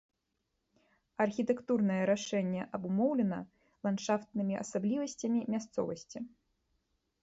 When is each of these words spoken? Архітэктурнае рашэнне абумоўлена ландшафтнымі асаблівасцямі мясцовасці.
Архітэктурнае 1.25 1.99
рашэнне 2.11 2.61
абумоўлена 2.79 3.39
ландшафтнымі 3.89 4.61
асаблівасцямі 4.65 5.39
мясцовасці. 5.57 6.29